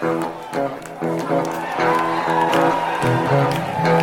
[0.00, 0.28] Thank
[3.88, 3.97] you.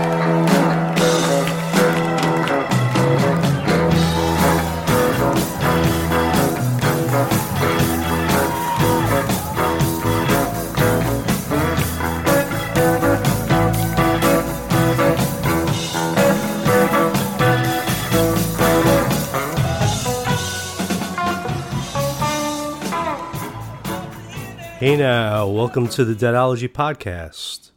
[24.86, 27.72] Hey now, welcome to the Deadology Podcast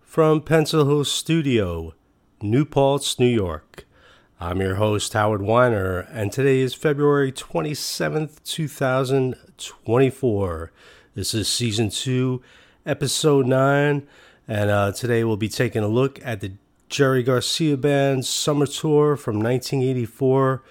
[0.00, 1.92] from Pencil Hill Studio,
[2.40, 3.84] New Paltz, New York.
[4.38, 10.72] I'm your host, Howard Weiner, and today is February 27th, 2024.
[11.16, 12.40] This is Season 2,
[12.86, 14.06] Episode 9,
[14.46, 16.52] and uh, today we'll be taking a look at the
[16.88, 20.62] Jerry Garcia Band's summer tour from 1984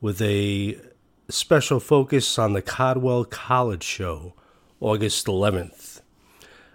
[0.00, 0.76] with a
[1.28, 4.34] special focus on the Caldwell College Show.
[4.80, 6.02] August 11th.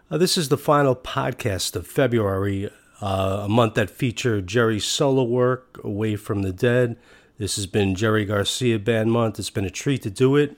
[0.10, 2.70] Uh, this is the final podcast of February,
[3.00, 6.98] uh, a month that featured Jerry's solo work, Away from the Dead.
[7.38, 9.38] This has been Jerry Garcia Band Month.
[9.38, 10.58] It's been a treat to do it.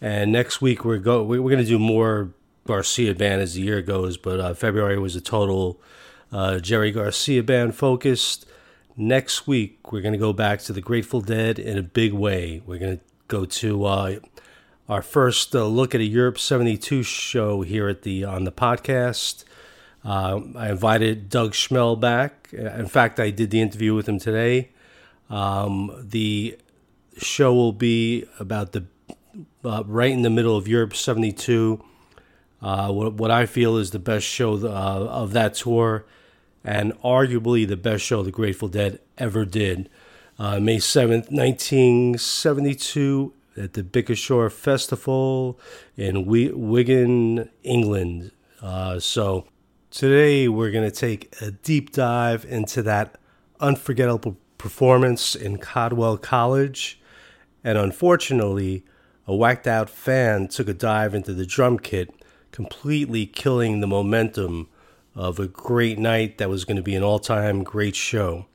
[0.00, 2.32] And next week we're go we're going to do more
[2.66, 5.80] Garcia Band as the year goes, but uh, February was a total
[6.30, 8.46] uh, Jerry Garcia Band focused.
[8.98, 12.62] Next week we're going to go back to the Grateful Dead in a big way.
[12.66, 14.16] We're going to go to uh,
[14.88, 19.44] our first uh, look at a Europe 72 show here at the on the podcast.
[20.04, 22.50] Uh, I invited Doug Schmel back.
[22.52, 24.70] In fact, I did the interview with him today.
[25.28, 26.56] Um, the
[27.18, 28.84] show will be about the
[29.64, 31.82] uh, right in the middle of Europe 72.
[32.62, 36.06] Uh, what, what, I feel is the best show uh, of that tour,
[36.64, 39.88] and arguably the best show the Grateful Dead ever did.
[40.38, 45.58] Uh, May 7th, 1972, at the Bickershaw Festival
[45.96, 48.32] in Wigan, England.
[48.60, 49.46] Uh, so
[49.90, 53.18] today we're going to take a deep dive into that
[53.60, 57.00] unforgettable performance in Caldwell College.
[57.64, 58.84] And unfortunately,
[59.26, 62.10] a whacked out fan took a dive into the drum kit,
[62.52, 64.68] completely killing the momentum
[65.14, 68.46] of a great night that was going to be an all time great show.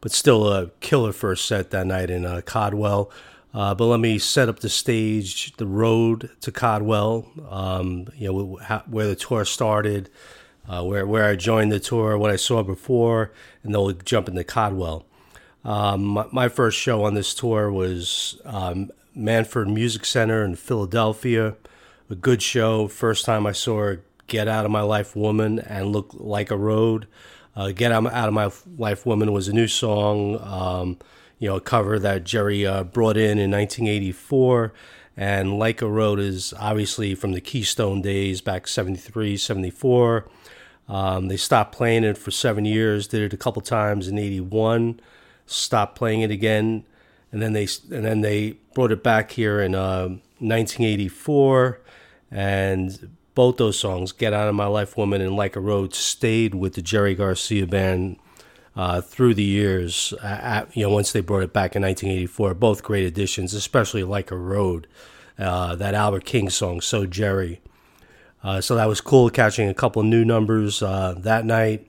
[0.00, 3.10] But still a killer first set that night in uh, Caldwell.
[3.54, 8.82] Uh, but let me set up the stage, the road to Caldwell, um, you know,
[8.86, 10.10] where the tour started,
[10.68, 13.32] uh, where, where I joined the tour, what I saw before,
[13.62, 15.06] and then we'll jump into Caldwell.
[15.64, 21.56] Um, my, my, first show on this tour was um, Manford Music Center in Philadelphia.
[22.10, 22.86] A good show.
[22.86, 23.96] First time I saw
[24.28, 27.06] Get Out of My Life Woman and Look Like a Road.
[27.56, 30.98] Uh, Get Out of My Life Woman was a new song um,
[31.38, 34.72] you know, a cover that Jerry uh, brought in in 1984.
[35.16, 40.28] And Like a Road is obviously from the Keystone days back 73, 74.
[40.88, 45.00] Um, they stopped playing it for seven years, did it a couple times in 81,
[45.44, 46.84] stopped playing it again.
[47.30, 51.78] And then they and then they brought it back here in uh, 1984,
[52.30, 56.54] and both those songs, "Get Out of My Life, Woman" and "Like a Road," stayed
[56.54, 58.16] with the Jerry Garcia band
[58.78, 60.14] uh, through the years.
[60.22, 64.30] At, you know, once they brought it back in 1984, both great additions, especially like
[64.30, 64.86] a road.
[65.36, 67.60] Uh, that Albert King song, "So Jerry."
[68.42, 71.88] Uh, so that was cool, catching a couple new numbers uh, that night.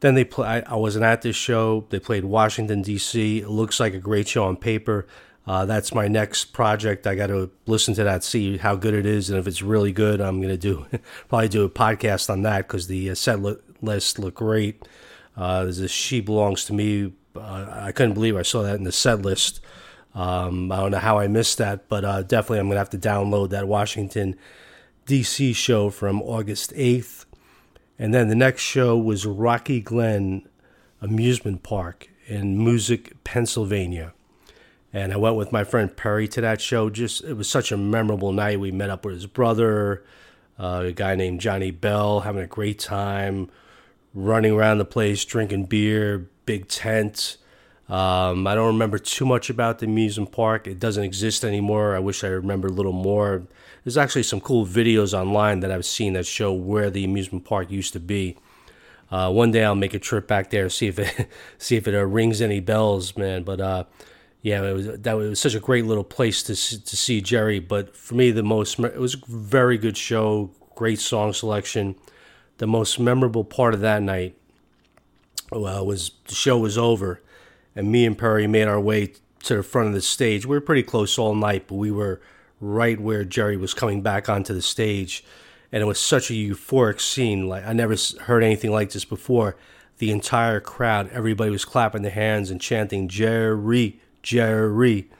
[0.00, 0.46] Then they play.
[0.46, 1.86] I, I, wasn't at this show.
[1.90, 3.40] They played Washington D.C.
[3.40, 5.06] It looks like a great show on paper.
[5.46, 7.06] Uh, that's my next project.
[7.06, 9.92] I got to listen to that, see how good it is, and if it's really
[9.92, 10.86] good, I'm gonna do
[11.28, 13.38] probably do a podcast on that because the uh, set
[13.82, 14.82] list looked great.
[15.36, 17.12] Uh, She Belongs to Me.
[17.34, 19.60] Uh, I couldn't believe I saw that in the set list.
[20.14, 22.90] Um, I don't know how I missed that, but uh, definitely I'm going to have
[22.90, 24.36] to download that Washington,
[25.06, 25.54] D.C.
[25.54, 27.24] show from August 8th.
[27.98, 30.48] And then the next show was Rocky Glen
[31.00, 34.12] Amusement Park in Moosic, Pennsylvania.
[34.92, 36.90] And I went with my friend Perry to that show.
[36.90, 38.60] Just it was such a memorable night.
[38.60, 40.04] We met up with his brother,
[40.58, 43.48] uh, a guy named Johnny Bell, having a great time
[44.14, 47.36] running around the place, drinking beer, big tent.
[47.88, 50.66] Um, I don't remember too much about the amusement park.
[50.66, 51.94] It doesn't exist anymore.
[51.94, 53.42] I wish I remember a little more.
[53.84, 57.70] There's actually some cool videos online that I've seen that show where the amusement park
[57.70, 58.36] used to be.
[59.10, 61.28] Uh, one day I'll make a trip back there see if it
[61.58, 63.42] see if it uh, rings any bells, man.
[63.42, 63.84] But uh,
[64.40, 67.58] yeah, it was that was such a great little place to to see Jerry.
[67.58, 71.96] But for me, the most it was a very good show, great song selection
[72.62, 74.36] the most memorable part of that night
[75.50, 77.20] well, was the show was over,
[77.74, 80.46] and me and Perry made our way to the front of the stage.
[80.46, 82.20] We were pretty close all night, but we were
[82.60, 85.24] right where Jerry was coming back onto the stage.
[85.72, 87.48] and it was such a euphoric scene.
[87.48, 89.56] Like I never heard anything like this before.
[89.98, 95.10] The entire crowd, everybody was clapping their hands and chanting "Jerry, Jerry."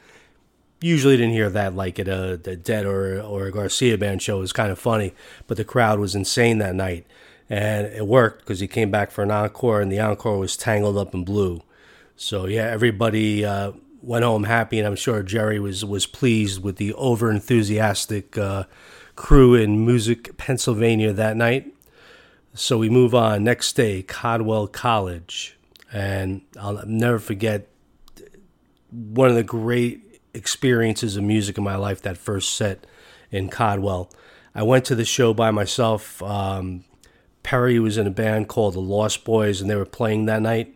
[0.81, 4.39] Usually didn't hear that like at a, a Dead or or a Garcia band show.
[4.39, 5.13] It was kind of funny,
[5.49, 7.05] but the crowd was insane that night,
[7.53, 10.97] and it worked because he came back for an encore, and the encore was "Tangled
[10.97, 11.61] Up in Blue."
[12.17, 16.77] So yeah, everybody uh, went home happy, and I'm sure Jerry was was pleased with
[16.77, 18.37] the over enthusiastic.
[18.37, 18.65] Uh,
[19.17, 21.73] crew in Moosic, Pennsylvania that night.
[22.55, 23.45] So we move on.
[23.45, 25.57] Next day, Caldwell College.
[25.93, 27.69] And I'll never forget
[28.91, 32.87] one of the great experiences of music in my life that first set
[33.31, 34.11] in Caldwell.
[34.55, 36.23] I went to the show by myself.
[36.23, 36.85] Um,
[37.43, 40.75] Perry was in a band called the Lost Boys, and they were playing that night.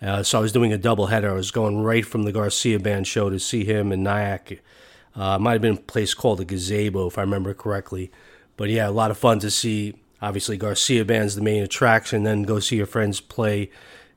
[0.00, 1.30] Uh, so I was doing a double header.
[1.30, 4.60] I was going right from the Garcia band show to see him in Nyack
[5.16, 8.10] uh, might have been a place called the Gazebo, if I remember correctly.
[8.56, 9.94] But yeah, a lot of fun to see.
[10.20, 12.22] Obviously, Garcia Band's the main attraction.
[12.22, 13.70] Then go see your friends play,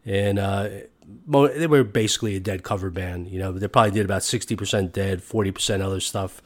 [0.06, 0.70] and uh,
[1.28, 3.30] they were basically a dead cover band.
[3.30, 6.42] You know, they probably did about sixty percent dead, forty percent other stuff,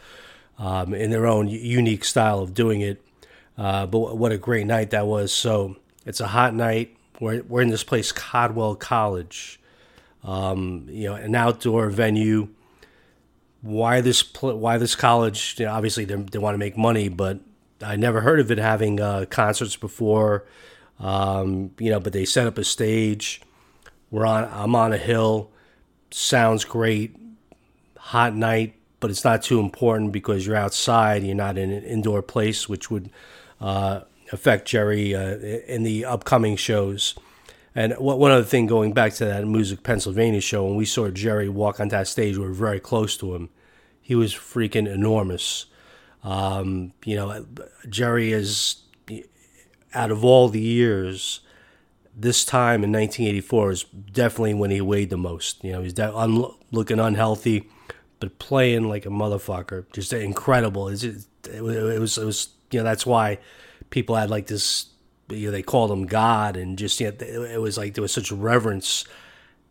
[0.57, 3.01] um, in their own unique style of doing it.
[3.58, 5.32] Uh, but what a great night that was!
[5.32, 6.96] So it's a hot night.
[7.20, 9.60] We're we're in this place, Caldwell College.
[10.24, 12.50] Um, you know, an outdoor venue
[13.64, 15.56] why this pl- why this college?
[15.58, 17.40] You know, obviously, they, want to make money, but
[17.82, 20.46] I never heard of it having uh, concerts before.
[21.00, 23.42] Um, you know, but they set up a stage.
[24.12, 24.50] We're on.
[24.52, 25.50] I'm on a hill.
[26.12, 27.16] Sounds great.
[27.98, 31.24] Hot night, but it's not too important because you're outside.
[31.24, 33.10] You're not in an indoor place, which would
[34.31, 35.38] affect Jerry uh,
[35.68, 37.15] in the upcoming shows.
[37.75, 41.50] And one other thing, going back to that Moosic Pennsylvania show, when we saw Jerry
[41.50, 43.50] walk on that stage, we were very close to him.
[44.00, 45.65] He was freaking enormous.
[46.24, 47.45] Um, you know,
[47.89, 48.83] Jerry is,
[49.94, 51.39] out of all the years,
[52.16, 55.63] this time in 1984 is definitely when he weighed the most.
[55.63, 57.68] You know, he's de- un- looking unhealthy,
[58.19, 59.92] but playing like a motherfucker.
[59.92, 60.89] Just incredible.
[60.89, 61.04] It,
[61.51, 63.40] it was, it was, you know, that's why
[63.90, 64.88] people had like this
[65.30, 68.12] you know, they called him God, and just you know, it was like there was
[68.12, 69.06] such reverence.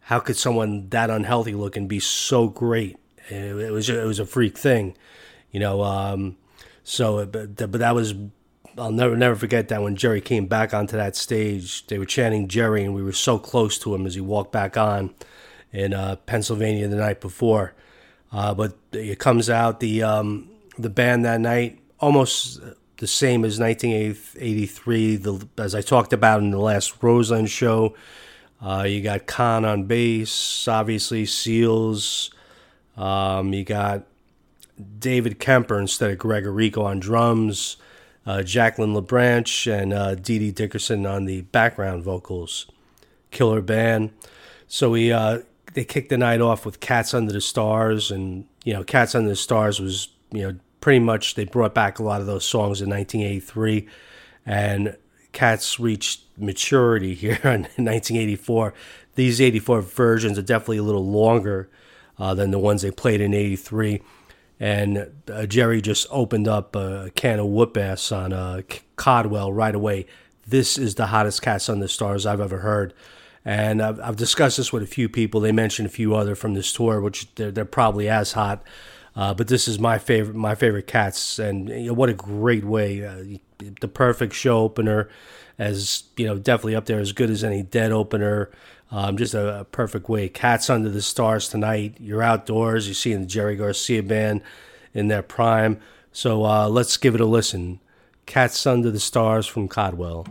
[0.01, 2.99] How could someone that unhealthy looking be so great?
[3.29, 4.97] It, was it was a freak thing,
[5.51, 5.83] you know.
[5.83, 6.37] Um,
[6.83, 8.15] so, but, but that was
[8.77, 12.49] I'll never never forget that when Jerry came back onto that stage, they were chanting
[12.49, 15.15] Jerry, and we were so close to him as he walked back on
[15.73, 17.75] in uh, Pennsylvania the night before.
[18.33, 20.49] Uh, but it comes out the um,
[20.79, 22.61] the band that night almost
[23.03, 25.17] the same as 1983.
[25.17, 27.97] The, as I talked about in the last Roseland show,
[28.65, 32.31] uh, you got Kahn on bass, obviously Seals.
[32.97, 34.05] Um, you got
[35.01, 37.77] David Kemper instead of Greg Errico on drums,
[38.25, 42.71] uh, Jaclyn LaBranch and uh, Dee Dee Dickerson on the background vocals.
[43.33, 44.13] Killer band.
[44.69, 45.41] So we uh,
[45.75, 49.31] they kicked the night off with Cats Under the Stars, and you know, Cats Under
[49.31, 52.83] the Stars was you know pretty much they brought back a lot of those songs
[52.83, 53.89] in 1983,
[54.45, 54.97] and
[55.33, 58.75] Cats reached maturity here in 1984.
[59.15, 61.71] These 84 versions are definitely a little longer
[62.19, 64.03] uh, than the ones they played in 83.
[64.61, 68.63] And uh, Jerry just opened up a can of whoop ass on uh,
[68.97, 70.07] Caldwell right away.
[70.47, 72.95] This is the hottest Cats on the Stars I've ever heard.
[73.45, 75.41] And I've, I've discussed this with a few people.
[75.41, 78.63] They mentioned a few other from this tour, which they're, they're probably as hot.
[79.15, 82.65] Uh, but this is my favorite, my favorite cats, and you know, what a great
[82.65, 83.05] way!
[83.05, 83.39] Uh,
[83.81, 85.09] the perfect show opener,
[85.59, 88.51] as you know, definitely up there as good as any dead opener.
[88.91, 90.29] Um, just a, a, perfect way.
[90.29, 91.97] Cats under the stars tonight.
[91.99, 92.87] You're outdoors.
[92.87, 94.43] You're seeing the Jerry Garcia band
[94.93, 95.81] in their prime.
[96.13, 97.81] So uh, let's give it a listen.
[98.27, 100.27] Cats under the stars from Caldwell.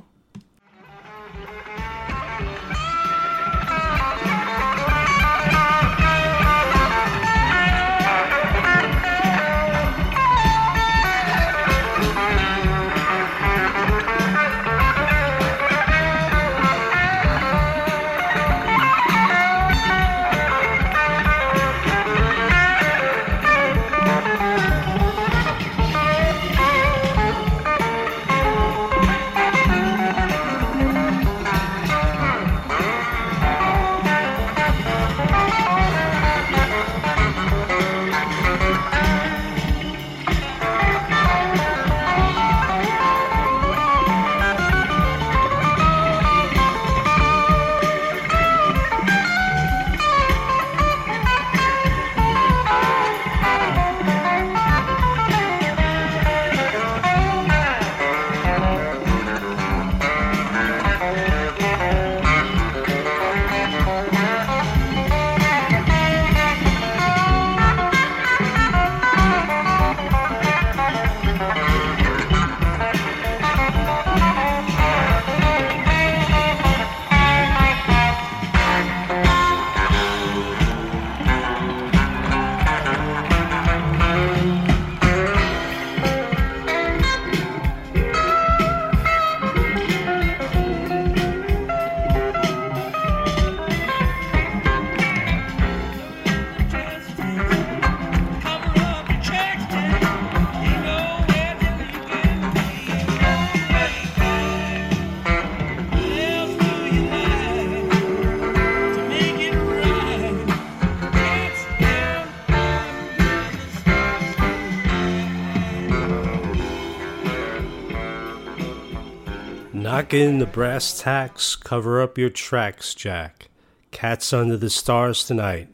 [120.01, 123.50] Knock in the brass tacks, cover up your tracks, Jack.
[123.91, 125.70] Cats under the stars tonight.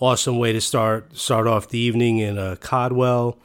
[0.00, 3.38] Awesome way to start start off the evening in a Caldwell,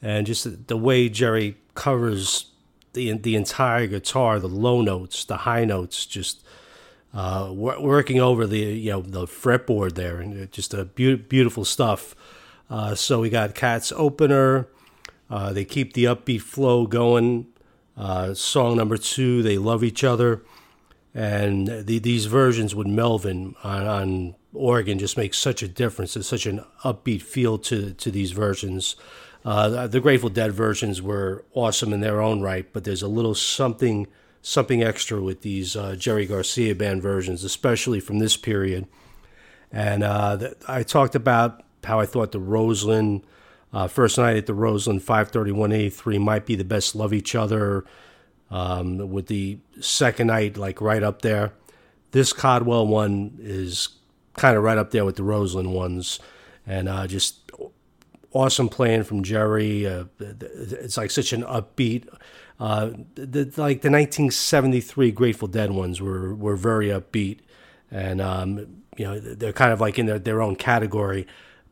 [0.00, 2.46] and just the way Jerry covers
[2.94, 6.42] the the entire guitar, the low notes, the high notes, just
[7.12, 12.16] uh, working over the you know the fretboard there, and just a be- beautiful stuff.
[12.70, 14.66] Uh, so we got Cat's opener.
[15.28, 17.48] Uh, they keep the upbeat flow going
[17.96, 20.42] uh, song number two, They Love Each Other.
[21.12, 26.16] And the, these versions with Melvin on, on organ just make such a difference.
[26.16, 28.96] It's such an upbeat feel to, to these versions.
[29.44, 33.34] Uh, the Grateful Dead versions were awesome in their own right, but there's a little
[33.34, 34.06] something
[34.42, 38.86] something extra with these uh, Jerry Garcia band versions, especially from this period.
[39.70, 43.22] And uh, I talked about how I thought the Roseland
[43.72, 47.84] uh, First Night at the Roseland 53183 might be the best Love Each Other,
[48.50, 51.52] um, with the second night like right up there.
[52.10, 53.88] This Caldwell one is
[54.34, 56.18] kind of right up there with the Roseland ones,
[56.66, 57.50] and uh, just
[58.32, 59.86] awesome playing from Jerry.
[59.86, 62.08] Uh, it's like such an upbeat.
[62.58, 67.38] Uh, the, like the 1973 Grateful Dead ones were were very upbeat,
[67.90, 71.26] and um, you know they're kind of like in their, their own category.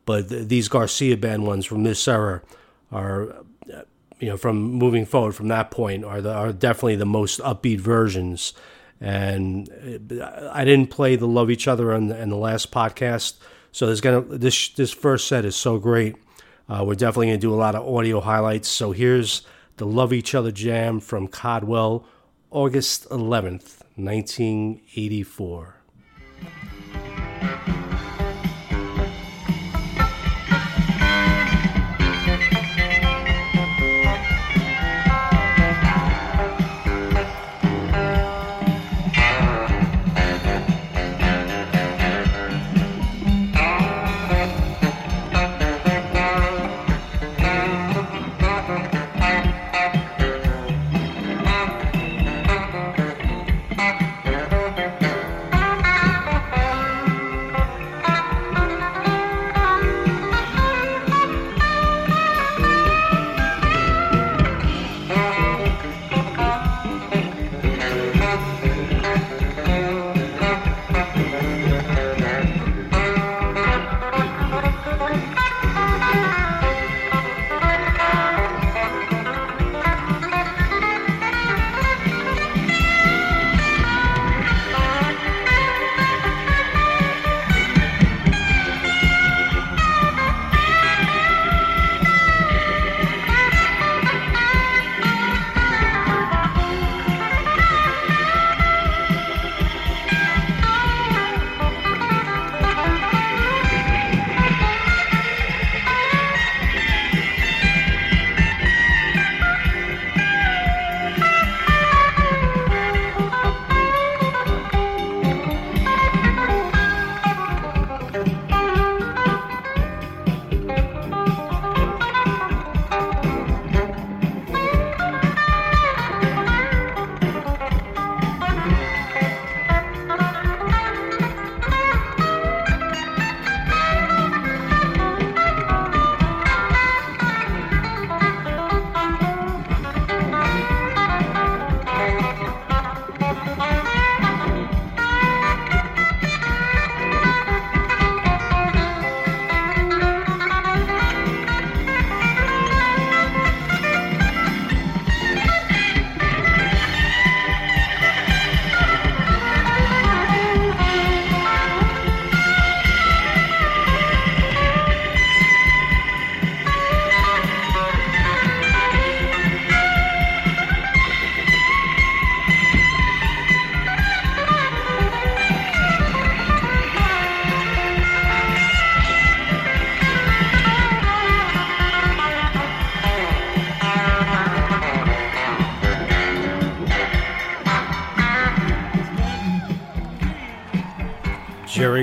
[0.09, 2.41] But th- these Garcia band ones from this era
[2.91, 3.29] are,
[3.71, 3.83] uh,
[4.19, 7.81] you know, from moving forward from that point are the, are definitely the most upbeat
[7.81, 8.55] versions.
[9.03, 9.69] And
[10.19, 13.35] uh, I didn't play the Love Each Other on the, the last podcast,
[13.71, 16.17] so there's gonna this this first set is so great.
[16.71, 18.69] Uh, we're definitely gonna do a lot of audio highlights.
[18.69, 19.43] So here's
[19.77, 22.07] the Love Each Other jam from Caldwell,
[22.51, 25.75] August 11th, 1984.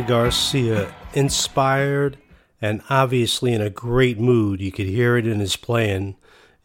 [0.08, 2.18] Garcia, inspired
[2.62, 4.62] and obviously in a great mood.
[4.62, 6.16] You could hear it in his playing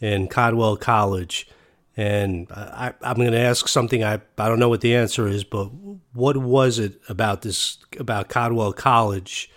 [0.00, 1.48] in Caldwell College.
[1.96, 5.44] And I, am going to ask something I, I don't know what the answer is,
[5.44, 5.66] but
[6.12, 9.50] what was it about this, about Caldwell College?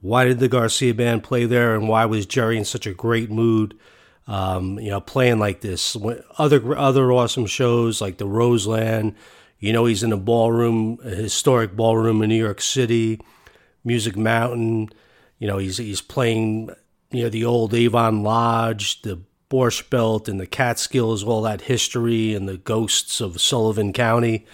[0.00, 3.30] Why did the Garcia band play there, and why was Jerry in such a great
[3.30, 3.74] mood?
[4.26, 5.96] um, you know, playing like this.
[6.38, 9.14] Other other awesome shows like the Roseland.
[9.64, 13.18] You know, he's in a ballroom, a historic ballroom in New York City,
[13.82, 14.90] Music Mountain.
[15.38, 16.68] You know, he's he's playing
[17.10, 22.34] you know the old Avon Lodge, the Borscht Belt, and the Catskills, all that history
[22.34, 24.44] and the ghosts of Sullivan County.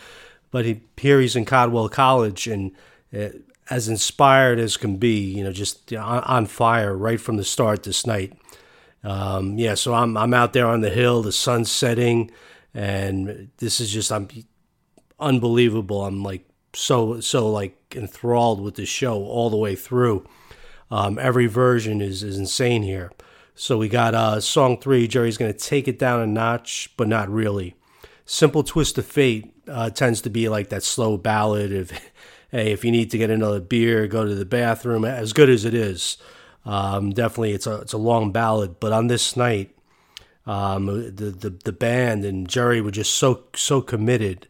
[0.52, 2.72] But he, here he's in Caldwell College and.
[3.12, 3.30] Uh,
[3.68, 7.84] as inspired as can be, you know, just on, on fire right from the start
[7.84, 8.36] this night.
[9.04, 12.32] Um, yeah, so I'm I'm out there on the hill, the sun's setting,
[12.74, 14.28] and this is just I'm
[15.20, 16.04] unbelievable.
[16.04, 20.26] I'm like so so like enthralled with this show all the way through.
[20.90, 23.12] Um, every version is is insane here.
[23.54, 25.06] So we got uh, song three.
[25.06, 27.74] Jerry's going to take it down a notch, but not really.
[28.24, 31.90] Simple twist of fate uh, tends to be like that slow ballad of,
[32.50, 35.04] hey, if you need to get another beer, go to the bathroom.
[35.04, 36.16] As good as it is.
[36.64, 39.76] Um, definitely, it's a it's a long ballad, but on this night,
[40.46, 44.46] um, the, the the band and Jerry were just so so committed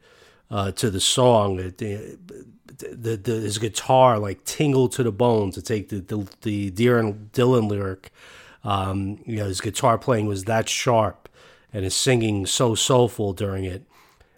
[0.50, 1.57] uh, to the song.
[1.57, 2.19] The,
[2.92, 7.31] the, the, his guitar like tingled to the bone to take the the, the Dylan,
[7.31, 8.12] Dylan lyric.
[8.64, 11.29] Um, you know, his guitar playing was that sharp,
[11.72, 13.85] and his singing so soulful during it.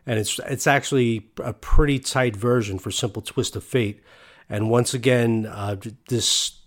[0.07, 4.03] And it's it's actually a pretty tight version for "Simple Twist of Fate."
[4.49, 5.77] And once again, uh,
[6.09, 6.59] this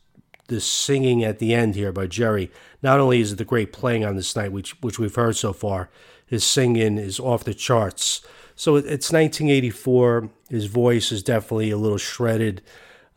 [0.48, 2.52] the singing at the end here by Jerry.
[2.82, 5.54] Not only is it the great playing on this night, which which we've heard so
[5.54, 5.90] far,
[6.26, 8.22] his singing is off the charts.
[8.56, 10.30] So it's 1984.
[10.50, 12.62] His voice is definitely a little shredded.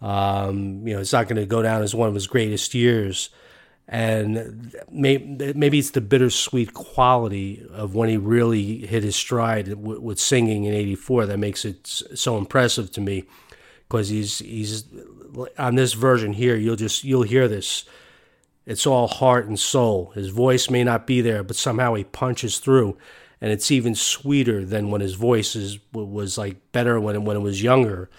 [0.01, 3.31] Um, you know, it's not going to go down as one of his greatest years.
[3.91, 10.21] And maybe, maybe it's the bittersweet quality of when he really hit his stride with
[10.21, 13.25] singing in '84 that makes it so impressive to me
[13.89, 14.85] because he's he's
[15.57, 16.55] on this version here.
[16.55, 17.87] You'll just you'll hear this.
[18.67, 20.13] It's all heart and soul.
[20.15, 22.99] His voice may not be there, but somehow he punches through,
[23.41, 27.41] and it's even sweeter than when his voice is was like better when when it
[27.41, 28.11] was younger.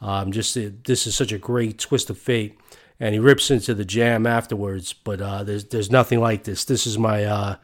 [0.00, 2.58] Um, just this is such a great twist of fate,
[3.00, 4.92] and he rips into the jam afterwards.
[4.92, 6.64] But uh, there's there's nothing like this.
[6.64, 7.56] This is my uh,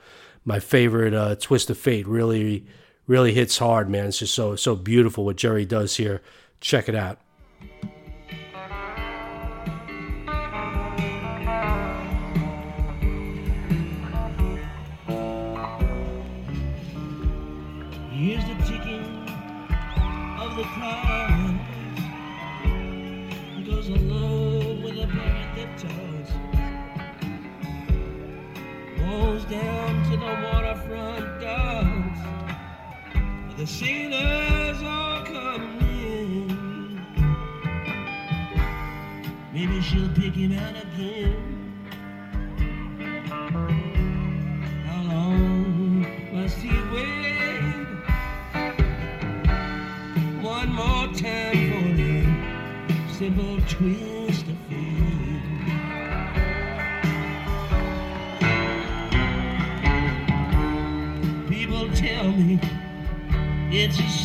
[0.45, 2.07] my favorite uh, twist of fate.
[2.07, 2.67] Really
[3.07, 4.07] really hits hard, man.
[4.07, 6.23] It's just so so beautiful what Jerry does here.
[6.61, 7.21] Check it out.
[33.65, 37.01] The sailors are coming in.
[39.55, 41.73] Maybe she'll pick him out again.
[44.85, 47.87] How long must he wait?
[50.43, 54.45] One more time for the simple twist
[63.85, 64.24] it's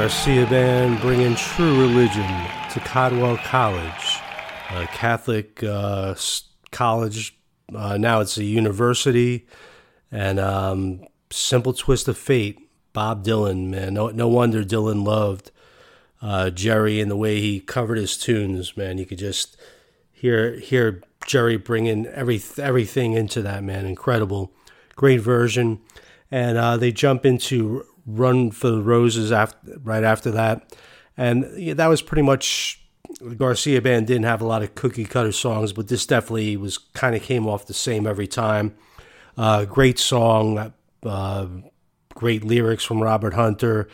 [0.00, 2.26] Garcia Band bringing true religion
[2.70, 4.18] to Caldwell College
[4.70, 6.14] a Catholic uh,
[6.72, 7.36] college.
[7.74, 9.46] Uh, now it's a university,
[10.10, 12.58] and um, simple twist of fate.
[12.94, 15.50] Bob Dylan, man, no, no wonder Dylan loved
[16.22, 18.78] uh, Jerry and the way he covered his tunes.
[18.78, 19.58] Man, you could just
[20.10, 23.62] hear hear Jerry bringing every everything into that.
[23.62, 24.50] Man, incredible,
[24.96, 25.78] great version.
[26.30, 27.84] And uh, they jump into
[28.18, 30.76] "Run for the Roses" after right after that,
[31.16, 32.80] and yeah, that was pretty much
[33.20, 36.78] the Garcia band didn't have a lot of cookie cutter songs, but this definitely was
[36.78, 38.74] kind of came off the same every time.
[39.36, 41.46] Uh, great song, uh,
[42.14, 43.88] great lyrics from Robert Hunter,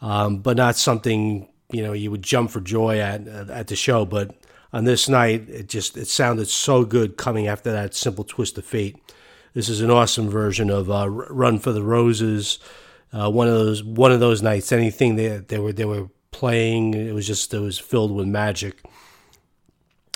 [0.00, 4.04] um, but not something you know you would jump for joy at at the show.
[4.04, 4.34] But
[4.72, 8.64] on this night, it just it sounded so good coming after that simple twist of
[8.64, 8.96] fate.
[9.52, 12.58] This is an awesome version of uh, "Run for the Roses."
[13.12, 14.72] Uh, one of those one of those nights.
[14.72, 18.82] Anything they they were they were playing, it was just it was filled with magic.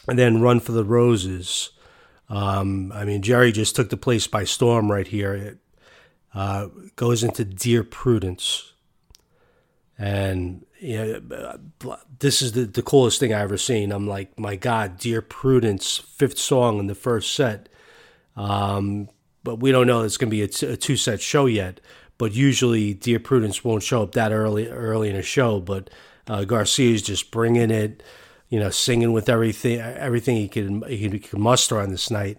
[0.07, 1.71] And then "Run for the Roses."
[2.29, 5.35] Um, I mean, Jerry just took the place by storm right here.
[5.35, 5.59] It
[6.35, 8.73] uh, goes into "Dear Prudence,"
[9.99, 11.23] and you
[11.83, 13.91] know, this is the, the coolest thing I ever seen.
[13.91, 17.69] I'm like, my God, "Dear Prudence," fifth song in the first set.
[18.37, 19.09] Um,
[19.43, 21.81] but we don't know it's going to be a, t- a two set show yet.
[22.25, 25.61] But usually, Dear Prudence won't show up that early early in a show.
[25.61, 25.91] But
[26.27, 28.03] uh, Garcia's just bringing it,
[28.49, 32.39] you know, singing with everything everything he can he can muster on this night,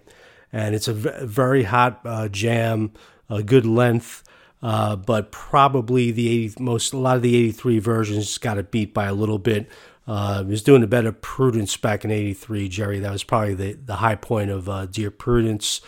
[0.52, 2.94] and it's a v- very hot uh, jam,
[3.30, 4.24] a good length.
[4.60, 8.92] Uh, but probably the 80, most a lot of the 83 versions got it beat
[8.92, 9.68] by a little bit.
[10.08, 12.98] Uh, was doing a better Prudence back in 83, Jerry.
[12.98, 15.80] That was probably the, the high point of uh, Dear Prudence.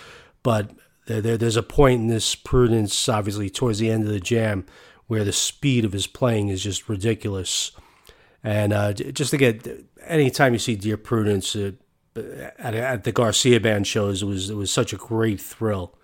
[0.45, 0.71] But
[1.09, 4.67] there, there, there's a point in this Prudence, obviously, towards the end of the jam,
[5.07, 7.73] where the speed of his playing is just ridiculous.
[8.45, 9.67] And uh, just to get,
[10.07, 11.73] anytime you see Dear Prudence uh,
[12.59, 15.95] at, at the Garcia Band shows, it was, it was such a great thrill.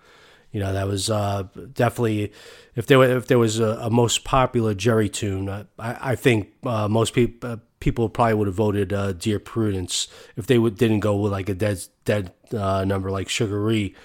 [0.51, 2.31] You know, that was uh, definitely
[2.75, 6.15] if there were, if there was a, a most popular Jerry tune, uh, I, I
[6.15, 10.77] think uh, most people uh, people probably would have voted "Dear Prudence" if they would,
[10.77, 13.95] didn't go with like a dead dead number like "Sugaree."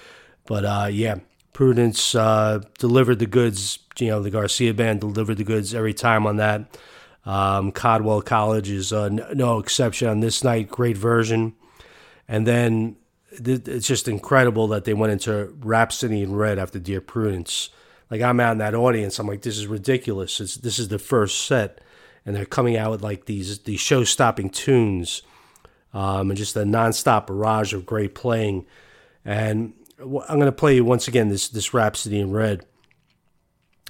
[0.50, 1.20] But uh, yeah,
[1.52, 3.78] Prudence uh, delivered the goods.
[4.00, 6.76] You know, the Garcia band delivered the goods every time on that.
[7.24, 10.68] Um, Caldwell College is uh, no exception on this night.
[10.68, 11.54] Great version,
[12.26, 12.96] and then
[13.30, 17.70] th- it's just incredible that they went into Rhapsody in Red after Dear Prudence.
[18.10, 20.40] Like I'm out in that audience, I'm like, this is ridiculous.
[20.40, 21.80] It's, this is the first set,
[22.26, 25.22] and they're coming out with like these these show stopping tunes,
[25.94, 28.66] um, and just a nonstop barrage of great playing.
[29.24, 32.64] And I'm gonna play you once again this this Rhapsody in Red,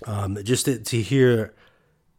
[0.06, 1.54] um, just to, to hear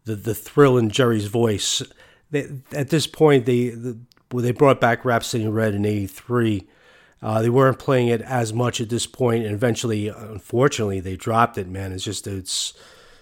[0.06, 1.82] the the thrill in Jerry's voice.
[2.30, 3.98] They, at this point, they the,
[4.32, 6.68] when they brought back Rhapsody in Red in '83.
[7.24, 11.56] Uh, they weren't playing it as much at this point, and eventually, unfortunately, they dropped
[11.56, 11.68] it.
[11.68, 12.74] Man, it's just it's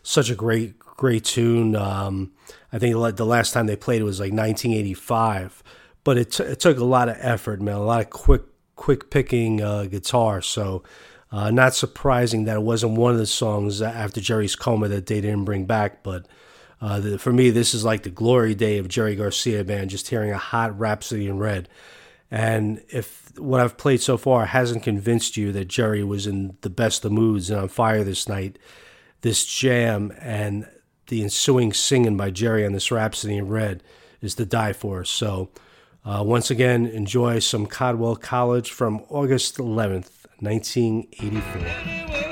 [0.04, 1.76] such a great great tune.
[1.76, 2.32] Um,
[2.72, 5.64] I think the last time they played it was like 1985,
[6.04, 8.44] but it, t- it took a lot of effort, man, a lot of quick
[8.80, 10.42] quick picking uh, guitar.
[10.42, 10.84] So,
[11.34, 15.20] uh, not surprising that it wasn't one of the songs after Jerry's coma that they
[15.20, 16.02] didn't bring back.
[16.02, 16.26] But
[16.82, 20.08] uh, the, for me, this is like the glory day of Jerry Garcia band, just
[20.08, 21.68] hearing a hot Rhapsody in Red.
[22.32, 26.70] And if what I've played so far hasn't convinced you that Jerry was in the
[26.70, 28.58] best of moods and on fire this night,
[29.22, 30.66] this jam and
[31.08, 33.84] the ensuing singing by Jerry on this Rhapsody in Red
[34.22, 35.04] is to die for.
[35.04, 35.50] So,
[36.10, 42.29] uh, once again, enjoy some Caldwell College from August 11th, 1984.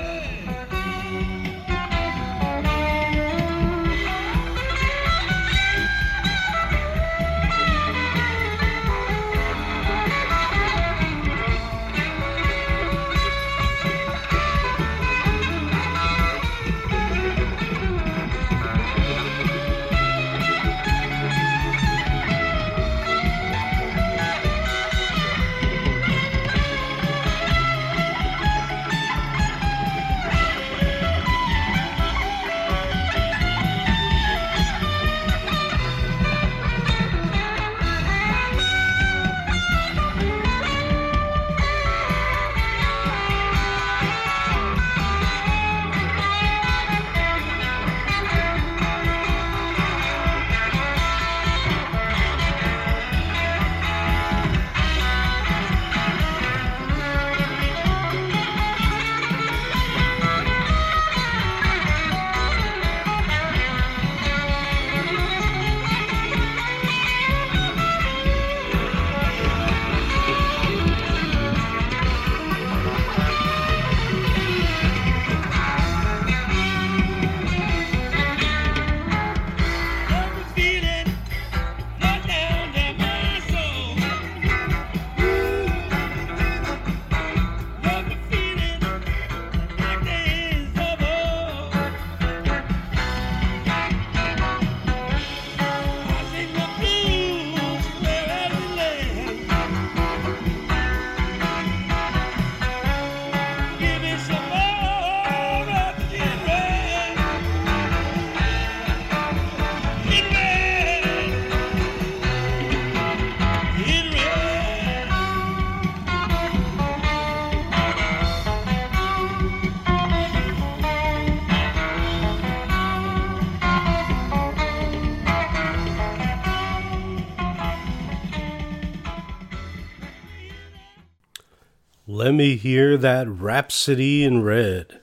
[132.28, 135.00] Let me hear that Rhapsody in Red.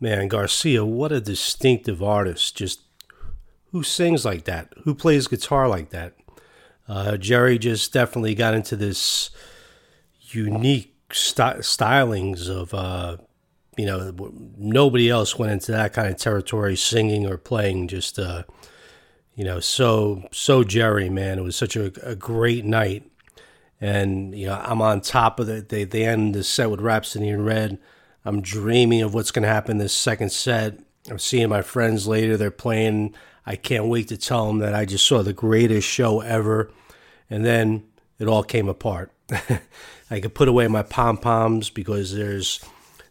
[0.00, 2.56] Man, Garcia, what a distinctive artist.
[2.56, 2.80] Just
[3.70, 4.72] who sings like that?
[4.82, 6.16] Who plays guitar like that?
[6.88, 9.30] Uh, Jerry just definitely got into this
[10.18, 13.18] unique sty- stylings of, uh,
[13.78, 14.12] you know,
[14.58, 17.86] nobody else went into that kind of territory singing or playing.
[17.86, 18.42] Just, uh,
[19.36, 21.38] you know, so, so Jerry, man.
[21.38, 23.08] It was such a, a great night
[23.84, 25.68] and you know I'm on top of it.
[25.68, 27.78] They they end the set with Rhapsody in Red.
[28.24, 30.78] I'm dreaming of what's going to happen this second set.
[31.10, 32.38] I'm seeing my friends later.
[32.38, 33.14] They're playing.
[33.44, 36.70] I can't wait to tell them that I just saw the greatest show ever.
[37.28, 37.84] And then
[38.18, 39.12] it all came apart.
[40.10, 42.64] I could put away my pom poms because there's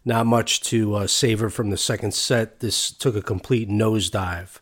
[0.04, 2.62] not much to uh, savor from the second set.
[2.62, 4.58] This took a complete nosedive.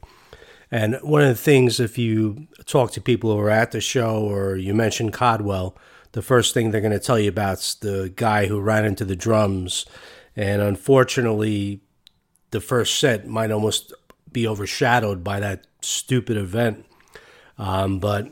[0.69, 4.21] And one of the things, if you talk to people who are at the show
[4.21, 5.77] or you mention Caldwell,
[6.13, 9.15] the first thing they're going to tell you about's the guy who ran into the
[9.15, 9.85] drums.
[10.35, 11.81] And unfortunately,
[12.51, 13.93] the first set might almost
[14.31, 16.85] be overshadowed by that stupid event.
[17.57, 18.27] Um, but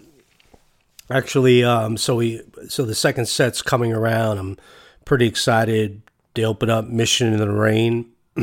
[1.09, 4.37] actually, um, so we so the second set's coming around.
[4.37, 4.57] I'm
[5.05, 6.01] pretty excited.
[6.33, 8.11] They open up "Mission in the Rain,"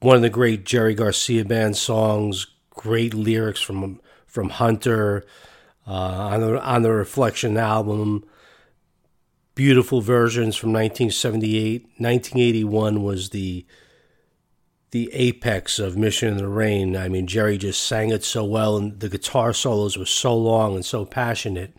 [0.00, 2.46] one of the great Jerry Garcia band songs.
[2.70, 5.24] Great lyrics from from Hunter
[5.86, 8.24] uh, on the on the Reflection album.
[9.54, 11.82] Beautiful versions from 1978.
[11.98, 13.64] 1981 was the
[14.90, 16.96] the apex of Mission in the Rain.
[16.96, 20.76] I mean, Jerry just sang it so well, and the guitar solos were so long
[20.76, 21.76] and so passionate.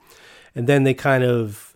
[0.54, 1.76] And then they kind of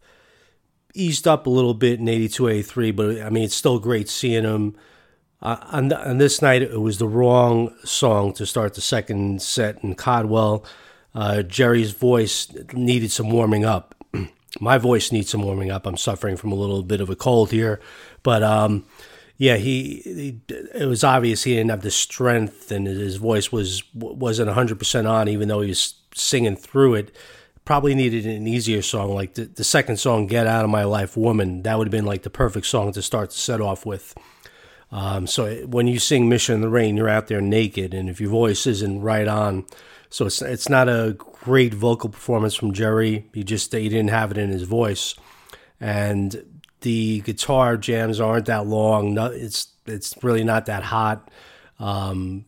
[0.93, 4.43] eased up a little bit in 82, 83, but I mean, it's still great seeing
[4.43, 4.75] them.
[5.41, 9.81] Uh, on, on this night, it was the wrong song to start the second set
[9.81, 10.65] in Caldwell.
[11.13, 13.95] Uh, Jerry's voice needed some warming up.
[14.59, 15.85] My voice needs some warming up.
[15.85, 17.79] I'm suffering from a little bit of a cold here,
[18.23, 18.85] but um,
[19.37, 20.41] yeah, he, he,
[20.75, 25.07] it was obvious he didn't have the strength, and his voice was wasn't 100 percent
[25.07, 27.15] on, even though he was singing through it.
[27.63, 31.15] Probably needed an easier song, like the, the second song, "Get Out of My Life,
[31.15, 34.13] Woman." That would have been like the perfect song to start to set off with.
[34.91, 38.19] Um, so when you sing "Mission in the Rain," you're out there naked, and if
[38.19, 39.65] your voice isn't right on,
[40.09, 43.29] so it's it's not a great vocal performance from Jerry.
[43.33, 45.15] He just he didn't have it in his voice,
[45.79, 49.13] and the guitar jams aren't that long.
[49.13, 51.29] No, it's it's really not that hot.
[51.79, 52.45] Um,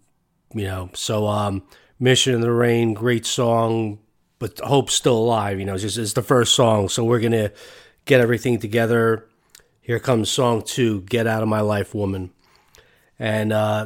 [0.54, 1.64] you know, so um,
[2.00, 4.00] Mission in the Rain, great song,
[4.40, 5.60] but Hope's still alive.
[5.60, 7.52] You know, it's just it's the first song, so we're gonna
[8.06, 9.28] get everything together.
[9.82, 12.32] Here comes song two, "Get Out of My Life, Woman,"
[13.20, 13.86] and uh,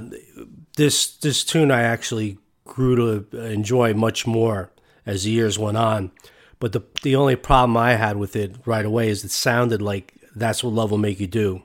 [0.77, 4.71] this this tune I actually grew to enjoy much more
[5.05, 6.11] as the years went on.
[6.59, 10.13] But the the only problem I had with it right away is it sounded like
[10.35, 11.61] that's what love will make you do.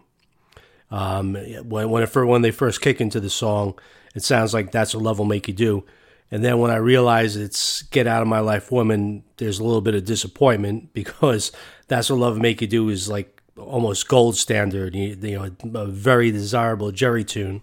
[0.90, 3.78] Um, when when, it, when they first kick into the song,
[4.14, 5.84] it sounds like that's what love will make you do.
[6.32, 9.80] And then when I realize it's "Get Out of My Life, Woman," there's a little
[9.80, 11.52] bit of disappointment because
[11.88, 14.94] "That's What Love Will Make You Do" is like almost gold standard.
[14.94, 17.62] You, you know, a very desirable Jerry tune.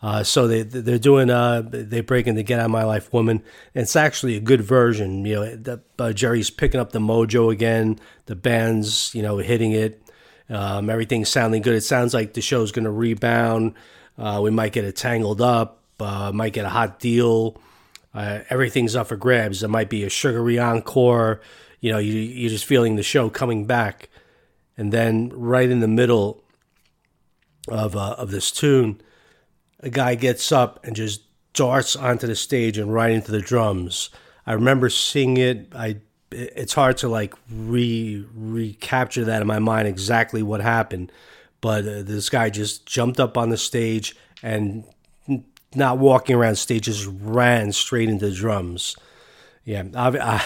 [0.00, 3.42] Uh, so they they're doing uh they break into "Get Out of My Life, Woman."
[3.74, 5.24] And it's actually a good version.
[5.24, 7.98] You know, the, uh, Jerry's picking up the mojo again.
[8.26, 10.00] The band's you know hitting it.
[10.48, 11.74] Um, everything's sounding good.
[11.74, 13.74] It sounds like the show's going to rebound.
[14.16, 15.82] Uh, we might get it tangled up.
[16.00, 17.60] Uh, might get a hot deal.
[18.14, 19.62] Uh, everything's up for grabs.
[19.62, 21.40] It might be a sugary encore.
[21.80, 24.08] You know, you, you're just feeling the show coming back.
[24.76, 26.42] And then right in the middle
[27.66, 29.00] of of this tune,
[29.80, 34.10] a guy gets up and just darts onto the stage and right into the drums.
[34.46, 35.72] I remember seeing it.
[35.74, 41.10] I it's hard to like re recapture that in my mind exactly what happened
[41.60, 44.84] but uh, this guy just jumped up on the stage and
[45.74, 48.96] not walking around stage just ran straight into the drums
[49.64, 49.84] yeah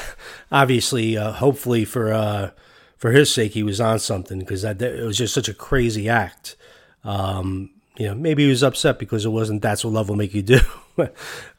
[0.53, 2.51] obviously uh, hopefully for uh,
[2.97, 6.09] for his sake he was on something because that it was just such a crazy
[6.09, 6.57] act
[7.05, 10.35] um, you know, maybe he was upset because it wasn't that's what love will make
[10.35, 10.61] you do.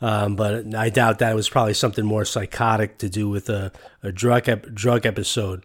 [0.02, 3.72] um, but I doubt that it was probably something more psychotic to do with a,
[4.02, 5.64] a drug ep- drug episode.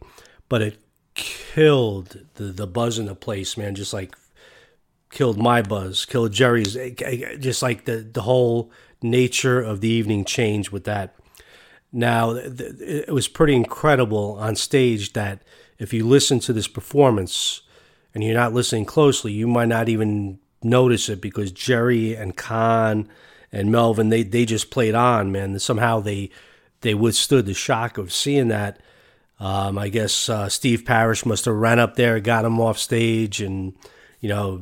[0.48, 0.78] But it
[1.14, 3.74] killed the, the buzz in the place, man.
[3.74, 4.14] Just like
[5.10, 6.76] killed my buzz, killed Jerry's.
[6.76, 8.70] Eh, eh, eh, just like the, the whole
[9.02, 11.14] nature of the evening changed with that.
[11.90, 15.40] Now, it was pretty incredible on stage that
[15.78, 17.62] if you listen to this performance
[18.14, 23.08] and you're not listening closely, you might not even notice it because Jerry and Kahn
[23.52, 25.58] and Melvin they they just played on, man.
[25.58, 26.30] Somehow they
[26.80, 28.80] they withstood the shock of seeing that.
[29.40, 33.40] Um, I guess uh, Steve Parish must have ran up there, got him off stage,
[33.40, 33.72] and
[34.20, 34.60] you know,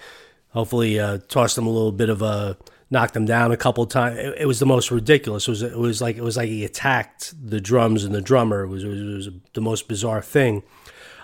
[0.50, 2.56] hopefully uh, tossed him a little bit of a
[2.92, 4.18] knocked him down a couple times.
[4.18, 5.48] It, it, was the most ridiculous.
[5.48, 8.62] It was it was like it was like he attacked the drums and the drummer.
[8.62, 10.62] It was it was, it was the most bizarre thing.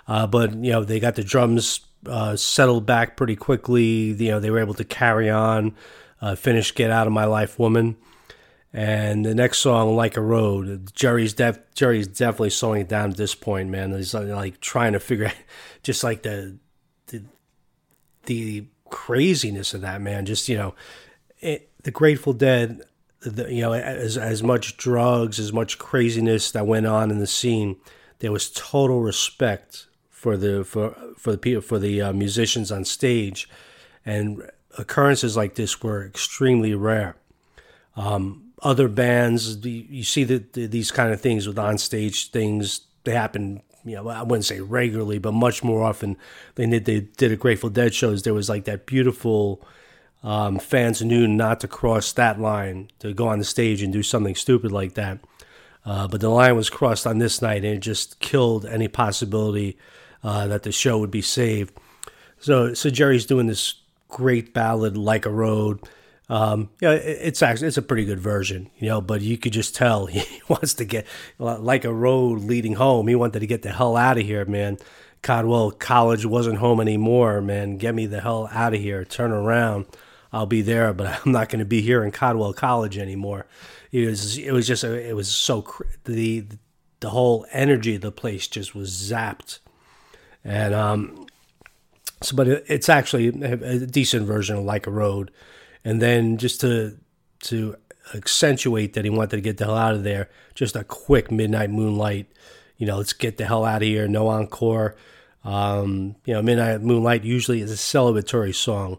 [0.08, 4.12] Uh, but you know, they got the drums uh, settled back pretty quickly.
[4.12, 5.74] You know, they were able to carry on,
[6.20, 7.96] uh, finish "Get Out of My Life, Woman."
[8.72, 13.16] And the next song, "Like a Road," Jerry's def- Jerry's definitely slowing it down at
[13.16, 13.92] this point, man.
[13.92, 15.34] He's like trying to figure out,
[15.82, 16.58] just like the
[17.06, 17.22] the
[18.26, 20.26] the craziness of that man.
[20.26, 20.74] Just you know,
[21.40, 22.82] it, the Grateful Dead.
[23.20, 27.26] The, you know, as as much drugs, as much craziness that went on in the
[27.26, 27.76] scene,
[28.20, 29.87] there was total respect
[30.18, 33.48] for the for for the people for the uh, musicians on stage,
[34.04, 34.42] and
[34.76, 37.14] occurrences like this were extremely rare.
[37.94, 43.62] Um, other bands, you see that these kind of things with onstage things, they happen.
[43.84, 46.16] You know, I wouldn't say regularly, but much more often
[46.56, 48.24] they, they did at Grateful Dead shows.
[48.24, 49.64] There was like that beautiful
[50.24, 54.02] um, fans knew not to cross that line to go on the stage and do
[54.02, 55.20] something stupid like that.
[55.86, 59.78] Uh, but the line was crossed on this night, and it just killed any possibility
[60.22, 61.72] uh, that the show would be saved.
[62.38, 63.74] So, so Jerry's doing this
[64.08, 65.80] great ballad, "Like a Road."
[66.30, 69.00] Um, yeah, it's actually it's a pretty good version, you know.
[69.00, 71.06] But you could just tell he wants to get
[71.38, 73.08] like a road leading home.
[73.08, 74.78] He wanted to get the hell out of here, man.
[75.22, 77.76] Caldwell College wasn't home anymore, man.
[77.76, 79.04] Get me the hell out of here.
[79.04, 79.86] Turn around.
[80.32, 83.46] I'll be there, but I'm not going to be here in Caldwell College anymore.
[83.90, 85.66] It was it was just it was so
[86.04, 86.44] the
[87.00, 89.60] the whole energy of the place just was zapped
[90.48, 91.26] and um,
[92.22, 95.30] so but it, it's actually a, decent version of like a road,
[95.84, 96.96] and then just to
[97.40, 97.76] to
[98.14, 101.70] accentuate that he wanted to get the hell out of there, just a quick midnight
[101.70, 102.26] moonlight.
[102.78, 104.08] You know, let's get the hell out of here.
[104.08, 104.96] No encore.
[105.44, 108.98] Um, you know, midnight moonlight usually is a celebratory song,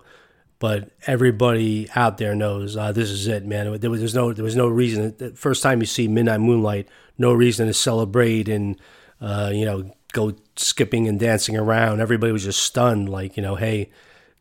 [0.59, 3.79] but everybody out there knows uh, this is it, man.
[3.79, 5.15] There was, there was no there was no reason.
[5.17, 8.79] The first time you see midnight moonlight, no reason to celebrate and
[9.19, 12.01] uh, you know go skipping and dancing around.
[12.01, 13.91] Everybody was just stunned, like, you know, hey,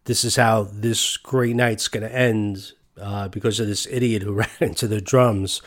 [0.04, 4.32] this is how this great night's going to end uh, because of this idiot who
[4.34, 5.62] ran into the drums.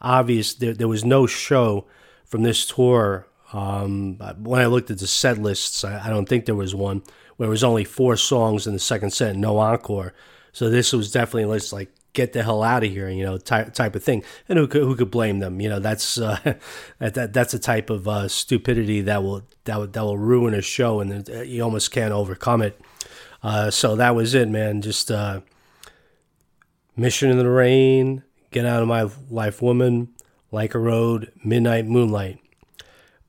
[0.00, 1.86] Obvious, there, there was no show
[2.24, 3.26] from this tour.
[3.52, 7.02] Um, when I looked at the set lists, I, I don't think there was one
[7.36, 10.14] where it was only four songs in the second set, no encore.
[10.52, 13.94] So this was definitely like get the hell out of here, you know, type type
[13.94, 14.24] of thing.
[14.48, 15.60] And who could, who could blame them?
[15.60, 16.38] You know, that's uh,
[16.98, 20.54] that, that that's a type of uh, stupidity that will that will, that will ruin
[20.54, 22.80] a show, and you almost can't overcome it.
[23.42, 24.80] Uh, so that was it, man.
[24.80, 25.42] Just uh,
[26.96, 30.08] mission in the rain, get out of my life, woman,
[30.50, 32.38] like a road, midnight moonlight.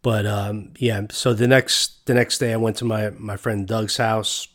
[0.01, 3.67] But um, yeah, so the next the next day, I went to my my friend
[3.67, 4.47] Doug's house.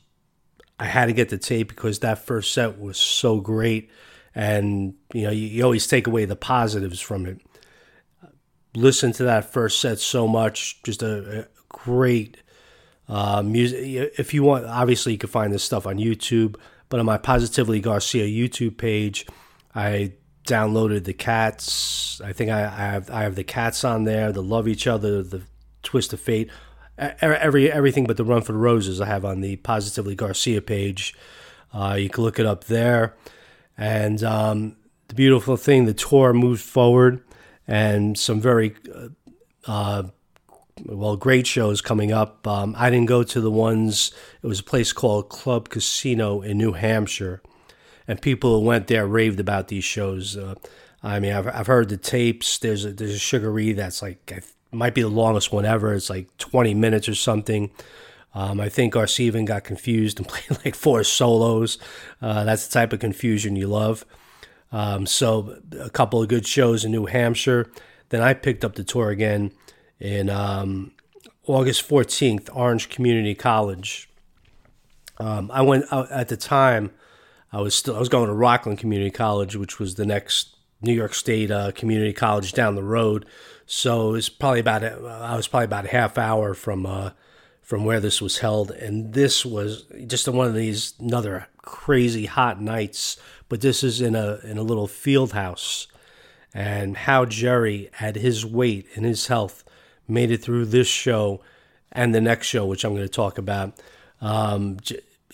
[0.78, 3.91] I had to get the tape because that first set was so great
[4.35, 7.41] and you know you, you always take away the positives from it.
[8.74, 12.37] Listen to that first set so much, just a, a great
[13.09, 14.12] uh, music.
[14.16, 16.55] If you want, obviously you can find this stuff on YouTube,
[16.89, 19.26] but on my Positively Garcia YouTube page,
[19.74, 20.12] I
[20.47, 22.20] downloaded the cats.
[22.20, 24.31] I think I, I have I have the cats on there.
[24.33, 25.43] The love each other, the
[25.83, 26.51] twist of fate,
[26.99, 29.01] every everything but the run for the roses.
[29.01, 31.14] I have on the Positively Garcia page.
[31.72, 33.14] Uh, you can look it up there.
[33.81, 34.76] And um,
[35.09, 37.24] the beautiful thing, the tour moved forward,
[37.66, 39.09] and some very uh,
[39.66, 40.03] uh,
[40.85, 42.47] well, great shows coming up.
[42.47, 44.12] Um, I didn't go to the ones.
[44.43, 47.43] It was a place called Club Casino in New Hampshire,
[48.07, 50.37] and people who went there raved about these shows.
[50.37, 50.57] Uh,
[51.03, 52.59] I mean, I've, I've heard the tapes.
[52.59, 55.95] There's a, there's a Sugaree that's like might be the longest one ever.
[55.95, 57.70] It's like 20 minutes or something.
[58.35, 61.78] Um, I think Garcia got confused and played like four solos.
[62.22, 64.05] Uh, that's the type of confusion you love.
[64.72, 67.70] Um, so a couple of good shows in New Hampshire.
[68.11, 69.53] Then I picked up the tour again
[69.99, 70.93] in um,
[71.47, 74.09] August 14th, Orange Community College.
[75.18, 76.93] Um, I went out at the time.
[77.53, 80.93] I was still I was going to Rockland Community College, which was the next New
[80.93, 83.26] York State uh, community college down the road.
[83.66, 87.11] So it was probably about I was probably about a half hour from uh,
[87.71, 88.73] from where this was held.
[88.73, 93.16] And this was just one of these another crazy hot nights.
[93.49, 95.87] But this is in a in a little field house,
[96.53, 99.62] and how Jerry, at his weight and his health,
[100.09, 101.43] made it through this show
[101.93, 103.81] and the next show, which I'm going to talk about.
[104.21, 104.79] Um,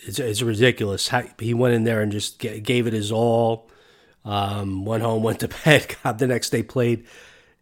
[0.03, 1.09] it's, it's ridiculous.
[1.39, 3.67] He went in there and just gave it his all.
[4.23, 5.95] Um, went home, went to bed.
[6.03, 7.07] Got the next day played.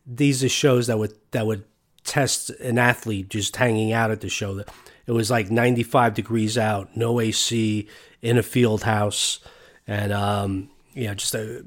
[0.06, 1.64] These are shows that would that would
[2.06, 4.64] test an athlete just hanging out at the show.
[5.08, 7.88] It was like 95 degrees out, no AC,
[8.22, 9.39] in a field house,
[9.88, 11.64] and um, yeah, just a.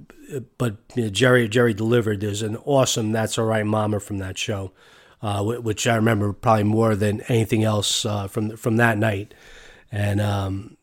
[0.58, 2.20] But you know, Jerry Jerry delivered.
[2.20, 4.72] There's an awesome "That's All Right, Mama" from that show,
[5.22, 9.34] uh, which I remember probably more than anything else uh, from from that night.
[9.92, 10.76] And um,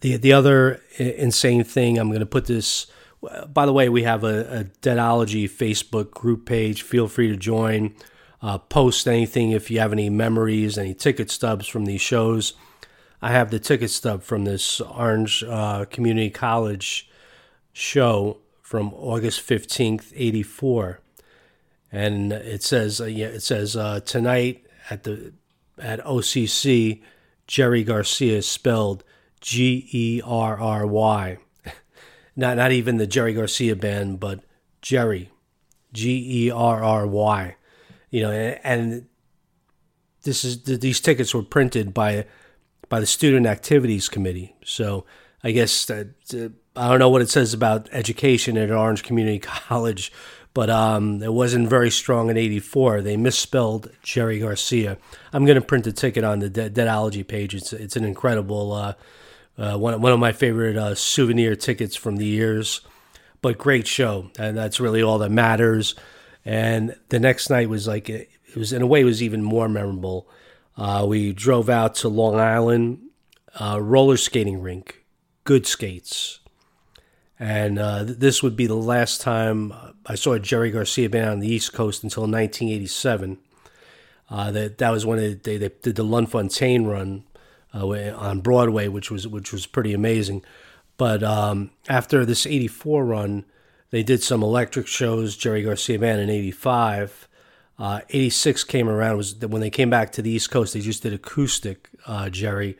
[0.00, 2.86] the the other insane thing, I'm going to put this.
[3.52, 6.82] By the way, we have a, a Deadology Facebook group page.
[6.82, 7.94] Feel free to join.
[8.40, 12.52] Uh, post anything if you have any memories, any ticket stubs from these shows.
[13.20, 17.10] I have the ticket stub from this Orange uh, Community College
[17.72, 21.00] show from August 15th, 84.
[21.90, 25.32] And it says, uh, yeah, it says uh, tonight at the
[25.78, 27.02] at OCC,
[27.46, 29.02] Jerry Garcia is spelled
[29.40, 31.38] G E R R Y.
[32.36, 34.40] Not not even the Jerry Garcia band, but
[34.82, 35.30] Jerry,
[35.92, 37.56] G E R R Y
[38.10, 39.06] you know, and
[40.22, 42.26] this is these tickets were printed by
[42.88, 44.56] by the student activities committee.
[44.64, 45.04] So
[45.42, 46.48] I guess that uh,
[46.78, 49.38] I don't know what it says about education at Orange Community
[49.68, 50.12] College,
[50.54, 53.02] but um, it wasn't very strong in '84.
[53.02, 54.98] They misspelled Jerry Garcia.
[55.32, 57.54] I'm going to print a ticket on the De- Deadology page.
[57.54, 58.94] It's it's an incredible uh,
[59.56, 62.80] uh, one one of my favorite uh, souvenir tickets from the years.
[63.40, 65.94] But great show, and that's really all that matters.
[66.48, 69.68] And the next night was like it was in a way it was even more
[69.68, 70.26] memorable.
[70.78, 73.00] Uh, we drove out to Long Island,
[73.60, 75.04] uh, roller skating rink,
[75.44, 76.40] good skates,
[77.38, 79.74] and uh, this would be the last time
[80.06, 83.36] I saw a Jerry Garcia band on the East Coast until 1987.
[84.30, 87.24] Uh, that that was when they, they, they did the Lunt-Fontanne run
[87.74, 87.86] uh,
[88.16, 90.42] on Broadway, which was which was pretty amazing.
[90.96, 93.44] But um, after this '84 run,
[93.90, 97.28] they did some electric shows, Jerry Garcia Band in '85.
[97.78, 100.74] Uh, 86 came around was when they came back to the East Coast.
[100.74, 102.76] They just did acoustic uh, Jerry.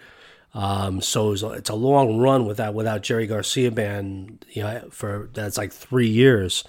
[0.54, 4.44] Um, so it was, it's a long run without without Jerry Garcia band.
[4.50, 6.64] You know, for that's like three years.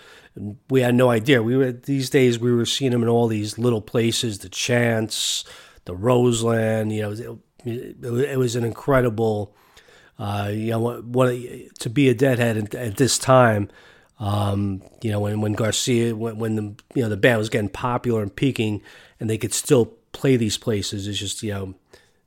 [0.69, 1.41] We had no idea.
[1.41, 5.43] We were these days we were seeing them in all these little places, the Chance,
[5.85, 6.93] the Roseland.
[6.93, 9.55] You know, it, it, was an incredible.
[10.19, 11.35] Uh, you know, what, what
[11.79, 13.69] to be a deadhead at, at this time
[14.20, 17.70] um, you know, when, when Garcia, when, when the you know the band was getting
[17.70, 18.82] popular and peaking,
[19.20, 21.76] and they could still play these places is just you know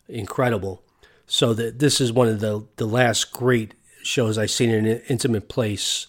[0.09, 0.83] incredible.
[1.27, 5.03] So that this is one of the the last great shows I've seen in an
[5.09, 6.07] intimate place.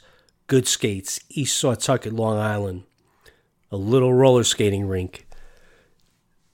[0.48, 2.84] Good skates, East Setauket, Long Island,
[3.72, 5.26] a little roller skating rink,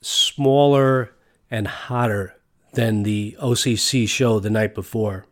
[0.02, 1.14] smaller
[1.50, 2.36] and hotter
[2.74, 5.26] than the OCC show the night before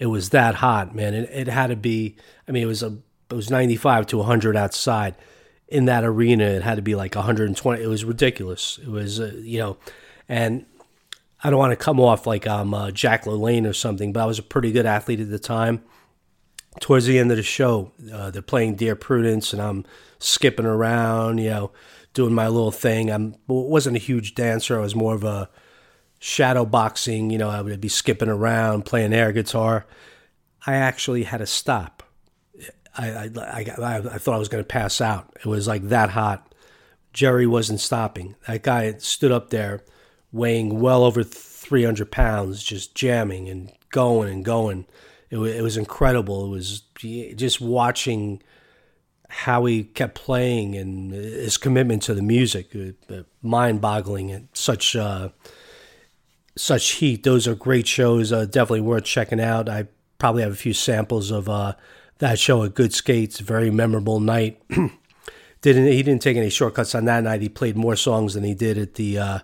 [0.00, 1.14] it was that hot, man.
[1.14, 2.16] It, it had to be.
[2.48, 2.96] I mean, it was a
[3.30, 5.14] it was 95 to 100 outside.
[5.68, 7.80] In that arena, it had to be like 120.
[7.80, 8.80] It was ridiculous.
[8.82, 9.76] It was, uh, you know,
[10.28, 10.66] and
[11.44, 14.26] I don't want to come off like I'm uh, Jack LaLanne or something, but I
[14.26, 15.84] was a pretty good athlete at the time.
[16.80, 19.84] Towards the end of the show, uh, they're playing Dear Prudence, and I'm
[20.18, 21.72] skipping around, you know,
[22.14, 23.12] doing my little thing.
[23.12, 24.78] I wasn't a huge dancer.
[24.78, 25.48] I was more of a
[26.20, 29.86] shadow boxing, you know, I would be skipping around, playing air guitar.
[30.66, 32.02] I actually had to stop.
[32.96, 33.30] I, I,
[33.82, 35.34] I, I thought I was going to pass out.
[35.40, 36.54] It was like that hot.
[37.12, 38.36] Jerry wasn't stopping.
[38.46, 39.82] That guy stood up there
[40.30, 44.84] weighing well over 300 pounds, just jamming and going and going.
[45.30, 46.44] It, it was incredible.
[46.44, 46.80] It was
[47.34, 48.42] just watching
[49.30, 52.76] how he kept playing and his commitment to the music,
[53.08, 54.94] uh, mind boggling at such.
[54.94, 55.30] Uh,
[56.56, 57.22] such heat.
[57.22, 58.32] Those are great shows.
[58.32, 59.68] Uh, definitely worth checking out.
[59.68, 59.88] I
[60.18, 61.74] probably have a few samples of uh,
[62.18, 63.40] that show at Good Skates.
[63.40, 64.62] Very memorable night.
[65.62, 67.42] didn't he didn't take any shortcuts on that night.
[67.42, 69.38] He played more songs than he did at the uh,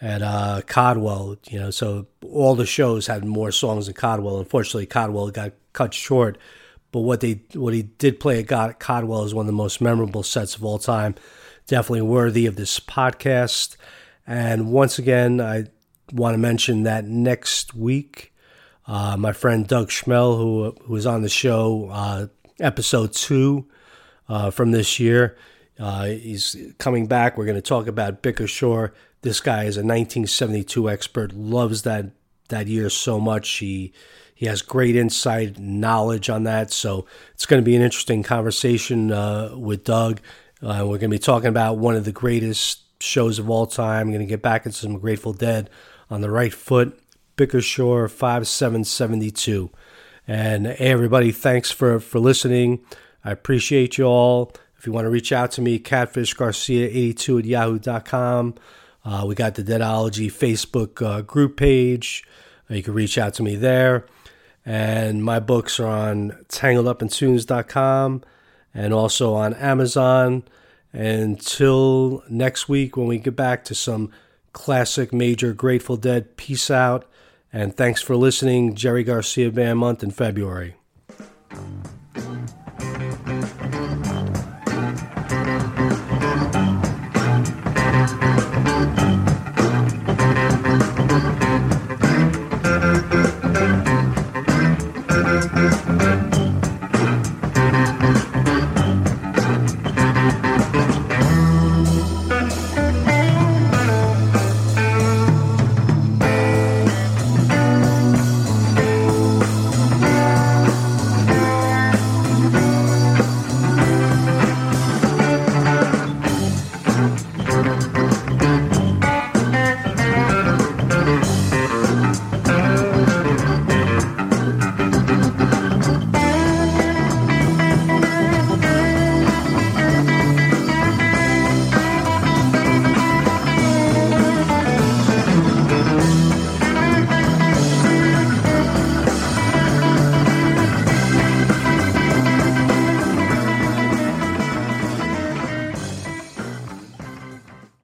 [0.00, 1.36] at uh, Caldwell.
[1.48, 4.38] You know, so all the shows had more songs than Caldwell.
[4.38, 6.38] Unfortunately, Caldwell got cut short.
[6.92, 10.22] But what they what he did play at Caldwell is one of the most memorable
[10.22, 11.16] sets of all time.
[11.66, 13.76] Definitely worthy of this podcast.
[14.26, 15.66] And once again, I
[16.12, 18.32] want to mention that next week,
[18.86, 22.26] uh, my friend Doug Schmel, who, who was on the show, uh,
[22.60, 23.66] episode two
[24.28, 25.36] uh, from this year,
[25.78, 27.36] uh, he's coming back.
[27.36, 28.92] We're going to talk about Bickershaw.
[29.22, 32.06] This guy is a 1972 expert, loves that
[32.50, 33.48] that year so much.
[33.48, 33.92] He
[34.34, 36.70] he has great insight, knowledge on that.
[36.70, 40.20] So it's going to be an interesting conversation uh, with Doug.
[40.60, 44.02] Uh, we're going to be talking about one of the greatest shows of all time.
[44.02, 45.70] I'm going to get back into some Grateful Dead
[46.10, 46.98] on the right foot,
[47.36, 49.70] Bickershaw 5772.
[50.26, 52.80] And hey, everybody, thanks for, for listening.
[53.24, 54.52] I appreciate you all.
[54.78, 58.54] If you want to reach out to me, catfishgarcia82 at yahoo.com.
[59.04, 62.24] Uh, we got the Deadology Facebook uh, group page.
[62.70, 64.06] Uh, you can reach out to me there.
[64.64, 68.22] And my books are on tangledupintunes.com
[68.72, 70.42] and also on Amazon.
[70.92, 74.10] Until next week, when we get back to some
[74.54, 77.04] classic major Grateful Dead, peace out.
[77.52, 78.74] And thanks for listening.
[78.74, 80.76] Jerry Garcia Band Month in February.